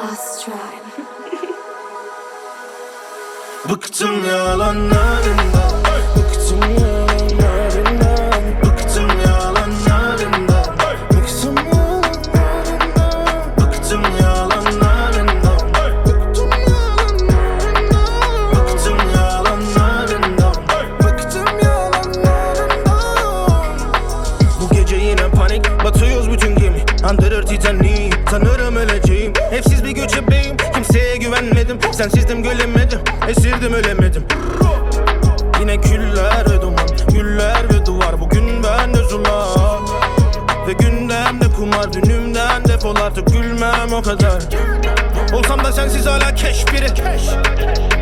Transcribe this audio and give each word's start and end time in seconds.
Astral 0.00 0.80
Bıktım 3.70 4.24
yalanlarından. 4.28 5.69
Sensizdim 32.00 32.42
gülemedim 32.42 33.00
Esirdim 33.28 33.72
ölemedim. 33.72 34.24
Yine 35.60 35.80
küller 35.80 36.50
ve 36.50 36.62
duman 36.62 36.88
Güller 37.12 37.64
ve 37.74 37.86
duvar. 37.86 38.20
Bugün 38.20 38.62
ben 38.62 38.94
de 38.94 39.04
zulak 39.04 39.80
Ve 40.68 40.72
gündemde 40.72 41.44
kumar 41.56 41.92
Dünümden 41.92 42.64
defol. 42.64 42.96
Artık 42.96 43.26
gülmem 43.32 43.92
o 43.92 44.02
kadar. 44.02 44.42
Olsam 45.32 45.64
da 45.64 45.72
sensiz 45.72 46.06
hala 46.06 46.34
keş 46.34 46.72
biri. 46.72 46.88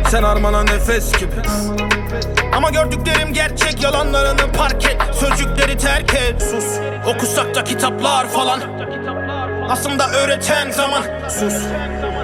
Sen 0.09 0.23
armana 0.23 0.63
nefes 0.63 1.11
gibi. 1.11 1.31
Ama 2.53 2.69
gördüklerim 2.69 3.33
gerçek 3.33 3.83
yalanlarını 3.83 4.51
park 4.57 4.85
et. 4.85 4.97
Sözcükleri 5.13 5.77
terk 5.77 6.13
et. 6.13 6.41
Sus. 6.41 6.65
Okusak 7.07 7.55
da 7.55 7.63
kitaplar 7.63 8.29
falan. 8.29 8.59
Aslında 9.69 10.09
öğreten 10.09 10.71
zaman. 10.71 11.03
Sus 11.29 11.55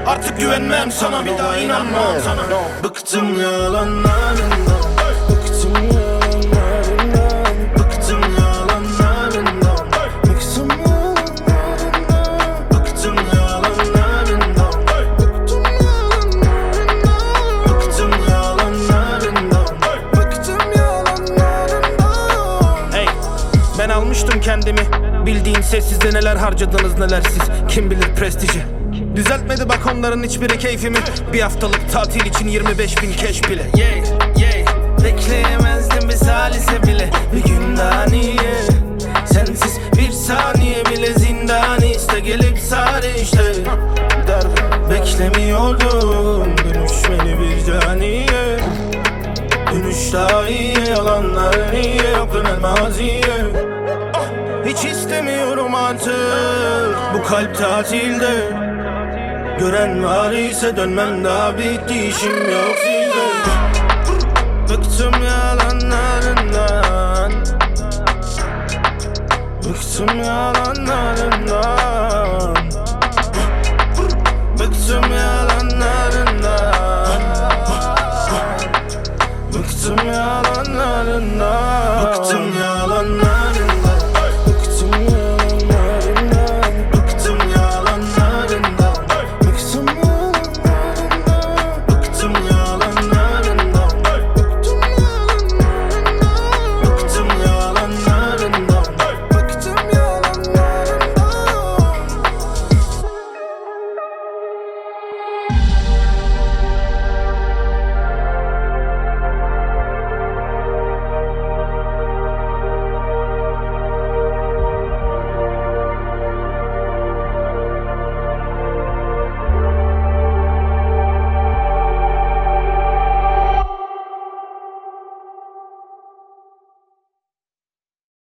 Artık 0.08 0.39
güvenmem 0.39 0.92
sana 0.92 1.25
bir 1.25 1.38
daha 1.38 1.58
inanmam 1.58 2.16
sana. 2.25 2.42
Bıktım 2.84 3.42
yalanlarından 3.42 4.86
Bıktım 5.30 5.73
yalanlarından 8.39 9.86
Bıktım 10.23 10.70
yalanlarından. 10.95 12.66
Bıktım 12.72 13.16
yalanlarından 13.36 14.73
Bıktım 15.20 15.64
yalanlarından. 18.31 19.67
Bıktım 20.16 20.59
yalanlarından 20.78 22.92
Hey 22.92 23.08
ben 23.80 23.90
almıştım 23.90 24.42
kendimi. 24.42 24.81
Bildiğin 25.25 25.62
sessizde 25.62 26.14
neler 26.14 26.36
harcadınız 26.36 27.00
neler 27.00 27.22
siz. 27.22 27.42
Kim 27.69 27.92
bilir 27.92 28.16
prestiji 28.16 28.66
Düzeltmedi 29.15 29.69
bak 29.69 29.79
onların 29.93 30.23
hiçbiri 30.23 30.57
keyfimi. 30.57 30.97
Bir 31.33 31.41
haftalık 31.41 31.91
tatil 31.91 32.25
için 32.25 32.47
25 32.47 33.01
bin 33.03 33.13
keş 33.13 33.49
bile. 33.49 33.63
Yeah, 33.77 33.95
yeah. 34.38 34.67
Bekleyemezdim 35.03 36.09
bir 36.09 36.15
salise 36.15 36.83
bile. 36.83 37.09
Bir 37.35 37.43
gün 37.43 37.77
daha 37.77 38.05
niye? 38.05 38.55
Sensiz 39.25 39.79
bir 39.97 40.11
saniye 40.11 40.85
bile 40.85 41.13
zindan 41.13 41.81
iste. 41.81 42.19
Gelip 42.19 42.57
sare 42.59 43.21
işte. 43.21 43.43
Beklemiyordum. 44.89 46.57
Dönüşmeni 46.57 47.39
bir 47.39 47.66
caniye. 47.66 48.59
Dönüş 49.71 50.13
daha 50.13 50.47
iyi 50.47 50.77
yalanlar 50.89 51.73
niye? 51.73 52.16
Dönen 52.33 52.61
maziye 52.61 53.22
hiç 54.66 54.86
istemiyorum 54.86 55.76
artık. 55.76 56.96
Bu 57.14 57.24
kalp 57.24 57.58
tatilde. 57.58 58.50
Gören 59.59 60.03
var 60.03 60.31
ise 60.31 60.78
dönmem 60.78 61.24
daha 61.24 61.58
bitti 61.58 62.08
işim 62.08 62.52
yok 62.52 62.76
sizde. 62.78 63.26
Bıktım 64.70 65.14
yalanlarından. 65.24 67.31
Bıktım 69.66 70.18
yalanlarından. 70.24 72.56
Bıktım 74.59 75.14
yalanlarından. 75.14 77.22
Bıktım 79.53 80.08
yalanlarından. 80.08 80.44